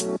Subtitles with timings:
[0.00, 0.12] Hi,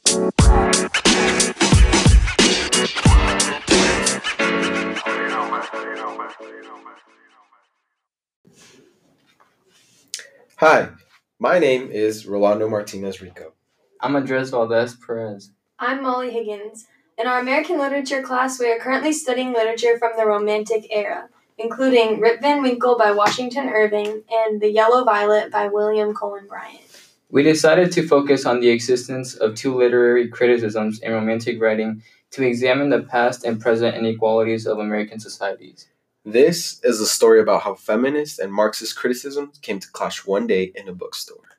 [11.38, 13.54] my name is Rolando Martinez Rico.
[14.02, 15.52] I'm Andres Valdez Perez.
[15.78, 16.86] I'm Molly Higgins.
[17.16, 22.20] In our American literature class, we are currently studying literature from the Romantic era, including
[22.20, 26.89] Rip Van Winkle by Washington Irving and The Yellow Violet by William Cullen Bryant.
[27.32, 32.44] We decided to focus on the existence of two literary criticisms in Romantic writing to
[32.44, 35.86] examine the past and present inequalities of American societies.
[36.24, 40.72] This is a story about how feminist and Marxist criticism came to clash one day
[40.74, 41.50] in a bookstore.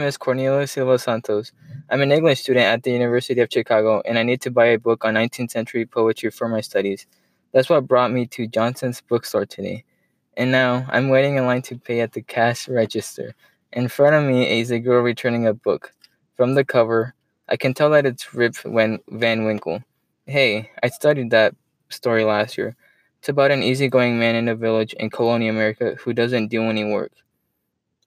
[0.00, 1.52] Name is Cornelio Silva Santos.
[1.90, 4.78] I'm an English student at the University of Chicago, and I need to buy a
[4.78, 7.06] book on 19th century poetry for my studies.
[7.52, 9.84] That's what brought me to Johnson's bookstore today.
[10.38, 13.34] And now I'm waiting in line to pay at the cash register.
[13.74, 15.92] In front of me is a girl returning a book.
[16.34, 17.14] From the cover,
[17.50, 19.82] I can tell that it's Rip Van Winkle.
[20.24, 21.54] Hey, I studied that
[21.90, 22.74] story last year.
[23.18, 26.90] It's about an easygoing man in a village in colonial America who doesn't do any
[26.90, 27.12] work.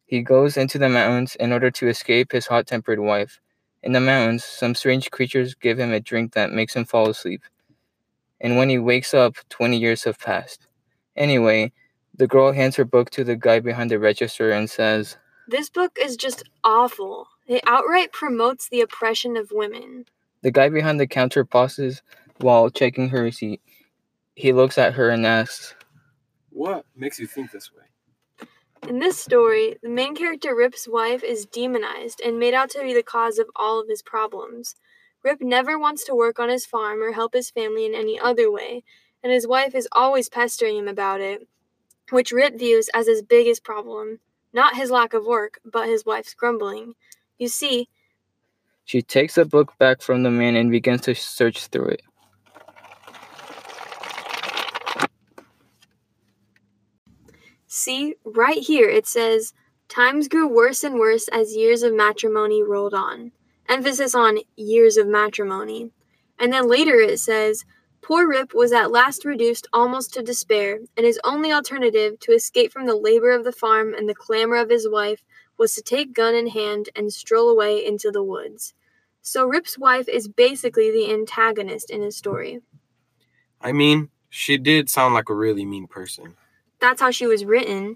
[0.05, 3.39] He goes into the mountains in order to escape his hot tempered wife.
[3.81, 7.41] In the mountains, some strange creatures give him a drink that makes him fall asleep
[8.43, 10.67] and when he wakes up, 20 years have passed.
[11.15, 11.71] Anyway,
[12.13, 15.97] the girl hands her book to the guy behind the register and says, This book
[15.99, 17.27] is just awful.
[17.47, 20.05] It outright promotes the oppression of women.
[20.41, 22.01] The guy behind the counter pauses
[22.39, 23.61] while checking her receipt.
[24.35, 25.73] He looks at her and asks,
[26.49, 27.83] What makes you think this way?
[28.87, 32.93] In this story, the main character Rip's wife is demonized and made out to be
[32.93, 34.75] the cause of all of his problems.
[35.23, 38.51] Rip never wants to work on his farm or help his family in any other
[38.51, 38.83] way,
[39.23, 41.47] and his wife is always pestering him about it,
[42.09, 44.19] which Rip views as his biggest problem.
[44.51, 46.95] Not his lack of work, but his wife's grumbling.
[47.39, 47.87] You see,
[48.83, 52.01] she takes the book back from the man and begins to search through it.
[57.75, 59.51] See, right here it says,
[59.89, 63.31] Times grew worse and worse as years of matrimony rolled on
[63.67, 65.89] emphasis on years of matrimony.
[66.37, 67.65] And then later it says,
[68.03, 72.71] Poor Rip was at last reduced almost to despair, and his only alternative to escape
[72.71, 75.23] from the labor of the farm and the clamor of his wife
[75.57, 78.75] was to take gun in hand and stroll away into the woods.
[79.23, 82.59] So Rip's wife is basically the antagonist in his story.
[83.59, 86.35] I mean, she did sound like a really mean person.
[86.83, 87.95] That's how she was written.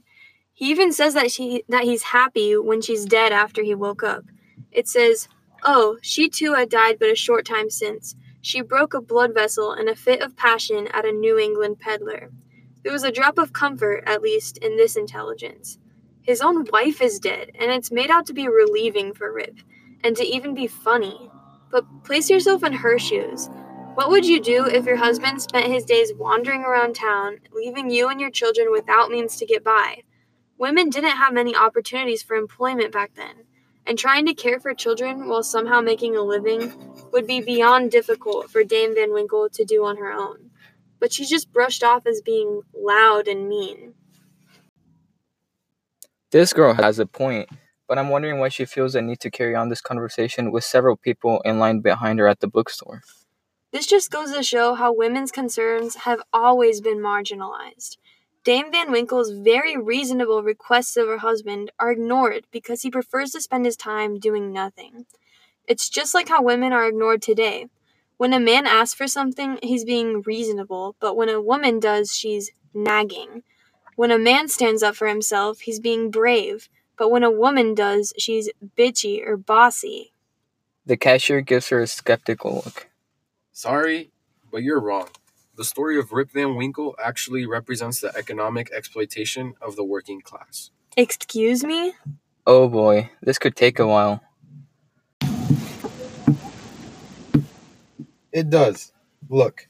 [0.53, 4.24] He even says that she that he's happy when she's dead after he woke up.
[4.72, 5.28] It says,
[5.62, 8.16] Oh, she too had died but a short time since.
[8.42, 12.30] She broke a blood vessel in a fit of passion at a New England peddler.
[12.81, 15.80] There was a drop of comfort, at least, in this intelligence.
[16.22, 19.59] His own wife is dead, and it's made out to be relieving for Rip,
[20.02, 21.30] and to even be funny.
[21.72, 23.50] But place yourself in her shoes.
[23.97, 28.09] What would you do if your husband spent his days wandering around town, leaving you
[28.09, 30.03] and your children without means to get by?
[30.59, 33.46] Women didn't have many opportunities for employment back then
[33.88, 36.72] and trying to care for children while somehow making a living
[37.12, 40.52] would be beyond difficult for Dame Van Winkle to do on her own.
[41.00, 43.96] But she's just brushed off as being loud and mean.
[46.30, 47.50] This girl has a point,
[47.88, 50.97] but I'm wondering why she feels the need to carry on this conversation with several
[50.97, 53.02] people in line behind her at the bookstore.
[53.72, 57.98] This just goes to show how women's concerns have always been marginalized.
[58.46, 63.42] Dame Van Winkle's very reasonable requests of her husband are ignored because he prefers to
[63.42, 65.06] spend his time doing nothing.
[65.68, 67.68] It's just like how women are ignored today.
[68.16, 72.52] When a man asks for something, he's being reasonable, but when a woman does, she's
[72.74, 73.44] nagging.
[73.98, 78.14] When a man stands up for himself, he's being brave, but when a woman does,
[78.18, 80.14] she's bitchy or bossy.
[80.86, 82.88] The cashier gives her a skeptical look.
[83.57, 84.12] Sorry,
[84.51, 85.07] but you're wrong.
[85.56, 90.69] The story of Rip Van Winkle actually represents the economic exploitation of the working class.
[90.95, 91.94] Excuse me?
[92.45, 94.21] Oh boy, this could take a while.
[98.31, 98.94] It does.
[99.27, 99.68] Look,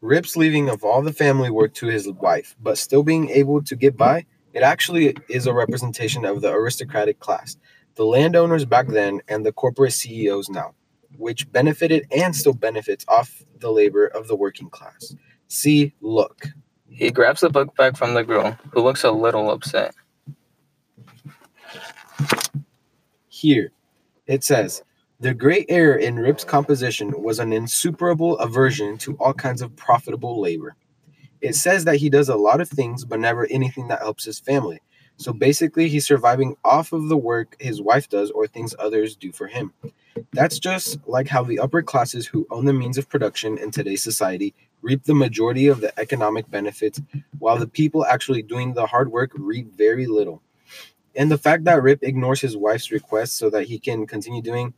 [0.00, 3.74] Rip's leaving of all the family work to his wife, but still being able to
[3.74, 7.56] get by, it actually is a representation of the aristocratic class,
[7.96, 10.76] the landowners back then and the corporate CEOs now
[11.18, 15.14] which benefited and still benefits off the labor of the working class.
[15.48, 16.46] See, look.
[16.88, 19.94] He grabs the book back from the girl, who looks a little upset.
[23.28, 23.72] Here,
[24.26, 24.82] It says,
[25.20, 30.40] the great error in Rip's composition was an insuperable aversion to all kinds of profitable
[30.40, 30.76] labor.
[31.40, 34.38] It says that he does a lot of things, but never anything that helps his
[34.38, 34.80] family.
[35.16, 39.32] So basically, he's surviving off of the work his wife does or things others do
[39.32, 39.72] for him.
[40.32, 44.02] That's just like how the upper classes who own the means of production in today's
[44.02, 47.00] society reap the majority of the economic benefits,
[47.38, 50.42] while the people actually doing the hard work reap very little.
[51.16, 54.74] And the fact that Rip ignores his wife's request so that he can continue doing,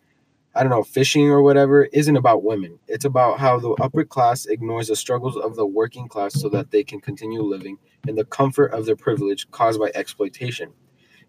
[0.59, 2.81] I don't know, fishing or whatever, isn't about women.
[2.89, 6.73] It's about how the upper class ignores the struggles of the working class so that
[6.73, 7.79] they can continue living
[8.09, 10.73] in the comfort of their privilege caused by exploitation.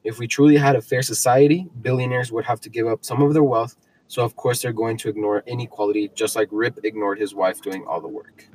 [0.03, 3.33] If we truly had a fair society, billionaires would have to give up some of
[3.35, 3.75] their wealth,
[4.07, 7.85] so of course they're going to ignore inequality just like Rip ignored his wife doing
[7.85, 8.47] all the work.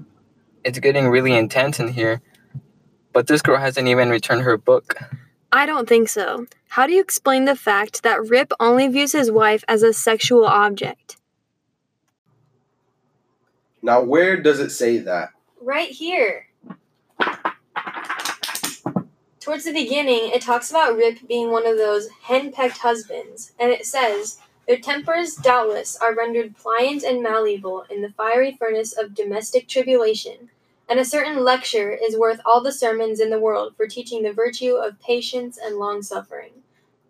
[0.65, 2.21] It's getting really intense in here,
[3.13, 4.99] but this girl hasn't even returned her book.
[5.55, 6.49] I don't think so.
[6.71, 10.45] How do you explain the fact that Rip only views his wife as a sexual
[10.45, 11.17] object?
[13.81, 15.31] Now, where does it say that?
[15.61, 16.49] Right here.
[19.39, 23.87] Towards the beginning, it talks about Rip being one of those henpecked husbands, and it
[23.87, 29.69] says, Their tempers, doubtless, are rendered pliant and malleable in the fiery furnace of domestic
[29.69, 30.51] tribulation,
[30.89, 34.33] and a certain lecture is worth all the sermons in the world for teaching the
[34.33, 36.53] virtue of patience and long suffering.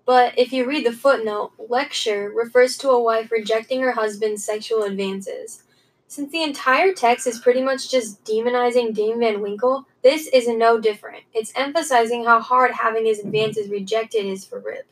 [0.07, 4.83] But if you read the footnote, lecture refers to a wife rejecting her husband's sexual
[4.83, 5.63] advances.
[6.07, 10.79] Since the entire text is pretty much just demonizing Dame Van Winkle, this is no
[10.79, 11.25] different.
[11.33, 14.87] It's emphasizing how hard having his advances rejected is for Rip.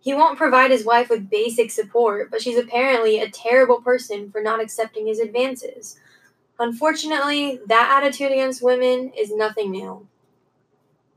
[0.00, 4.40] He won't provide his wife with basic support, but she's apparently a terrible person for
[4.40, 5.98] not accepting his advances.
[6.58, 10.06] Unfortunately, that attitude against women is nothing new.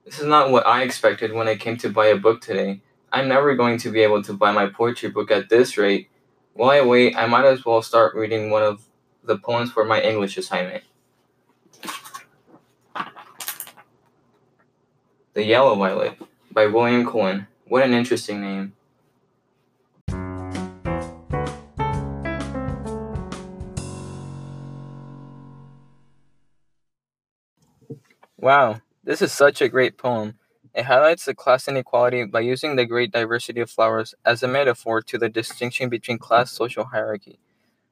[0.06, 2.82] This is not what I expected when I came to buy a book today.
[3.12, 6.10] I'm never going to be able to buy my poetry book at this rate.
[6.54, 8.84] While I wait, I might as well start reading one of
[9.24, 10.84] the poems for my English assignment.
[15.34, 16.18] The Yellow Violet
[16.52, 17.48] by William Cullen.
[17.66, 18.74] What an interesting name.
[28.42, 30.36] Wow, this is such a great poem.
[30.74, 35.02] It highlights the class inequality by using the great diversity of flowers as a metaphor
[35.02, 37.38] to the distinction between class social hierarchy.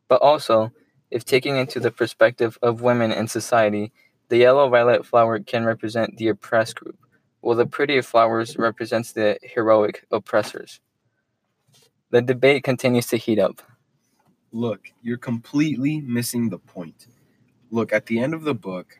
[0.07, 0.71] But also,
[1.11, 3.91] if taking into the perspective of women in society,
[4.29, 6.97] the yellow violet flower can represent the oppressed group,
[7.41, 10.79] while the pretty flowers represents the heroic oppressors.
[12.11, 13.61] The debate continues to heat up.
[14.53, 17.07] Look, you're completely missing the point.
[17.69, 18.97] Look, at the end of the book,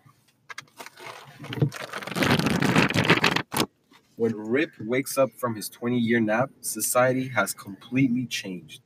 [4.18, 8.82] when Rip wakes up from his 20 year nap, society has completely changed.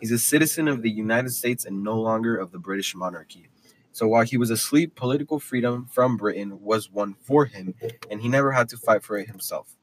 [0.00, 3.48] He's a citizen of the United States and no longer of the British monarchy.
[3.92, 7.74] So while he was asleep, political freedom from Britain was won for him,
[8.10, 9.74] and he never had to fight for it himself.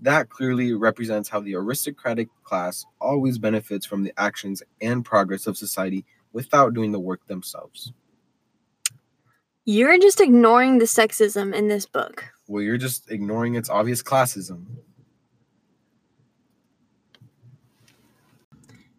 [0.00, 5.56] That clearly represents how the aristocratic class always benefits from the actions and progress of
[5.56, 7.92] society without doing the work themselves.
[9.64, 12.24] You're just ignoring the sexism in this book.
[12.48, 14.64] Well, you're just ignoring its obvious classism.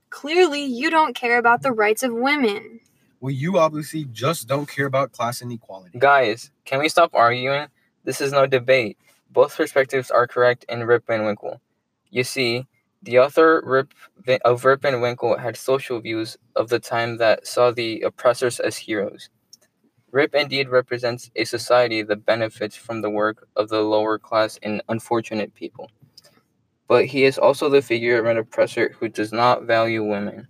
[0.09, 2.79] Clearly, you don't care about the rights of women.
[3.19, 5.99] Well, you obviously just don't care about class inequality.
[5.99, 7.67] Guys, can we stop arguing?
[8.05, 8.97] This is no debate.
[9.31, 11.59] Both perspectives are correct in Rip Van Winkle.
[12.09, 12.67] You see,
[13.01, 13.93] the author Rip
[14.45, 18.77] of Rip Van Winkle had social views of the time that saw the oppressors as
[18.77, 19.29] heroes.
[20.13, 24.83] Rip indeed represents a society that benefits from the work of the lower class and
[24.87, 25.89] unfortunate people.
[26.87, 30.49] But he is also the figure of an oppressor who does not value women.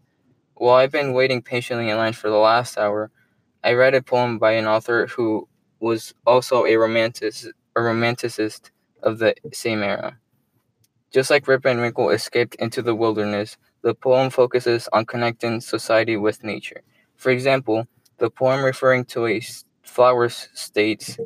[0.56, 3.10] While I've been waiting patiently in line for the last hour,
[3.64, 5.48] I read a poem by an author who
[5.80, 7.34] was also a romantic
[7.78, 8.70] a romanticist
[9.02, 10.18] of the same era.
[11.10, 16.18] Just like Rip and Wrinkle escaped into the wilderness, the poem focuses on connecting society
[16.18, 16.82] with nature.
[17.16, 17.88] For example,
[18.24, 19.42] the poem referring to a
[19.84, 21.18] flower states,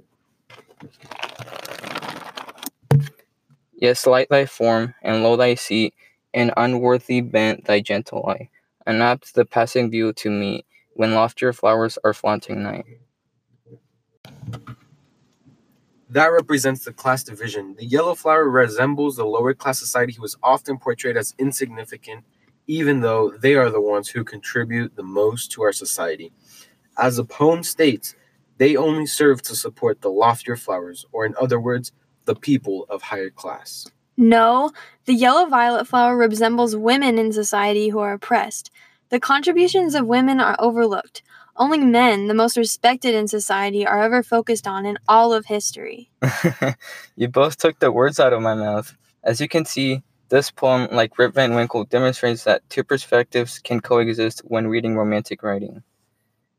[3.76, 5.94] Yes, light thy form, and low thy seat,
[6.34, 8.50] and unworthy bent thy gentle eye,
[8.88, 12.86] and apt the passing view to meet, when loftier flowers are flaunting night.
[16.10, 17.76] That represents the class division.
[17.78, 22.26] The yellow flower resembles the lower class society who is often portrayed as insignificant,
[22.66, 26.34] even though they are the ones who contribute the most to our society.
[26.98, 28.16] As the poem states,
[28.58, 31.92] they only serve to support the loftier flowers, or in other words,
[32.26, 33.88] the people of higher class.
[34.18, 34.72] No,
[35.06, 38.72] the yellow violet flower resembles women in society who are oppressed.
[39.10, 41.22] The contributions of women are overlooked.
[41.56, 46.10] Only men, the most respected in society, are ever focused on in all of history.
[47.16, 48.96] you both took the words out of my mouth.
[49.24, 53.80] As you can see, this poem, like Rip Van Winkle, demonstrates that two perspectives can
[53.80, 55.84] coexist when reading romantic writing.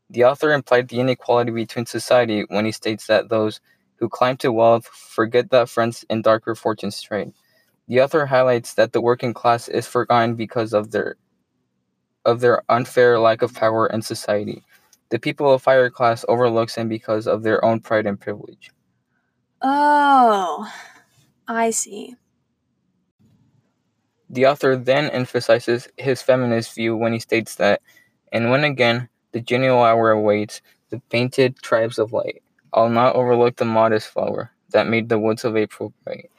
[0.09, 3.61] The author implied the inequality between society when he states that those
[3.97, 7.33] who climb to wealth forget that friends in darker fortunes trade.
[7.87, 11.15] The author highlights that the working class is forgotten because of their
[12.25, 14.63] of their unfair lack of power in society.
[15.09, 18.71] The people of higher class overlooks them because of their own pride and privilege.
[19.61, 20.71] Oh,
[21.47, 22.15] I see.
[24.29, 27.81] The author then emphasizes his feminist view when he states that,
[28.31, 32.41] and when again the genial hour awaits, the painted tribes of light,
[32.73, 36.29] I'll not overlook the modest flower that made the woods of April bright.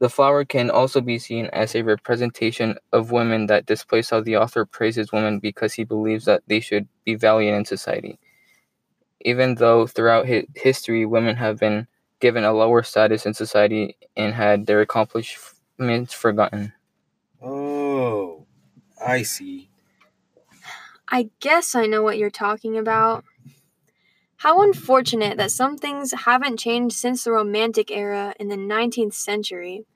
[0.00, 4.36] The flower can also be seen as a representation of women that displays how the
[4.36, 8.18] author praises women because he believes that they should be valued in society.
[9.20, 11.88] Even though throughout history women have been
[12.20, 16.72] given a lower status in society and had their accomplishments forgotten.
[17.42, 18.46] Oh,
[19.04, 19.70] I see.
[21.10, 23.24] I guess I know what you're talking about.
[24.36, 29.86] How unfortunate that some things haven't changed since the Romantic era in the 19th century.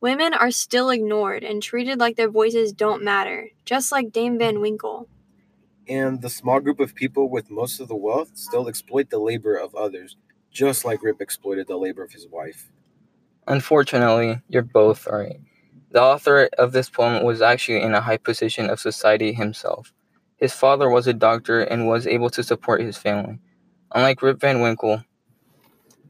[0.00, 4.60] Women are still ignored and treated like their voices don't matter, just like Dame Van
[4.60, 5.08] Winkle.
[5.88, 9.56] And the small group of people with most of the wealth still exploit the labor
[9.56, 10.16] of others,
[10.50, 12.70] just like Rip exploited the labor of his wife.
[13.48, 15.40] Unfortunately, you're both right.
[15.90, 19.92] The author of this poem was actually in a high position of society himself.
[20.42, 23.38] His father was a doctor and was able to support his family.
[23.94, 25.04] Unlike Rip Van Winkle,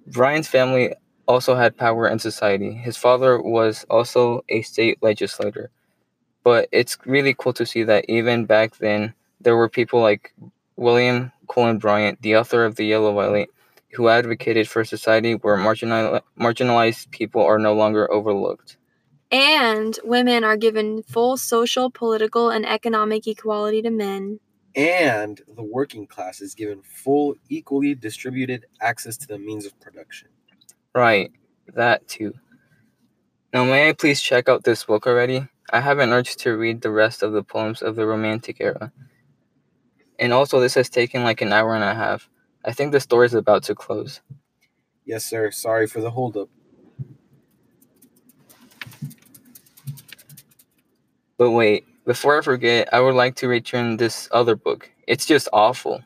[0.06, 0.94] Bryant's family
[1.28, 2.72] also had power in society.
[2.72, 5.70] His father was also a state legislator.
[6.44, 10.32] But it's really cool to see that even back then, there were people like
[10.76, 13.50] William Cullen Bryant, the author of The Yellow Violet,
[13.92, 18.78] who advocated for a society where marginal- marginalized people are no longer overlooked.
[19.32, 24.38] And women are given full social, political, and economic equality to men
[24.74, 30.28] and the working class is given full, equally distributed access to the means of production.
[30.94, 31.32] Right,
[31.74, 32.34] that too.
[33.52, 35.46] Now, may I please check out this book already?
[35.70, 38.92] I have an urge to read the rest of the poems of the Romantic era.
[40.18, 42.28] And also, this has taken like an hour and a half.
[42.64, 44.20] I think the story is about to close.
[45.04, 45.50] Yes, sir.
[45.50, 46.48] Sorry for the holdup.
[51.42, 54.88] But wait, before I forget, I would like to return this other book.
[55.08, 56.04] It's just awful.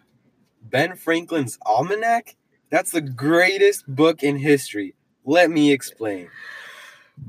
[0.62, 2.37] Ben Franklin's Almanac?
[2.71, 4.95] That's the greatest book in history.
[5.26, 6.31] Let me explain.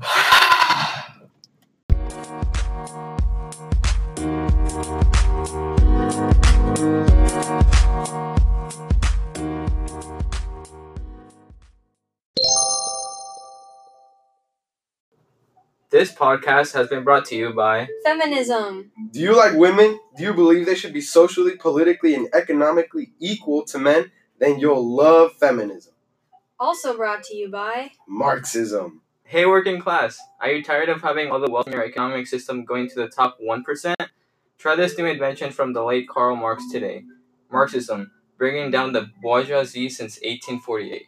[15.90, 18.92] This podcast has been brought to you by Feminism.
[19.10, 19.98] Do you like women?
[20.18, 24.12] Do you believe they should be socially, politically, and economically equal to men?
[24.38, 25.94] Then you'll love feminism.
[26.60, 29.00] Also brought to you by Marxism.
[29.24, 30.18] Hey, working class.
[30.42, 33.08] Are you tired of having all the wealth in your economic system going to the
[33.08, 33.94] top 1%?
[34.58, 37.04] Try this new invention from the late Karl Marx today
[37.50, 41.06] Marxism, bringing down the bourgeoisie since 1848.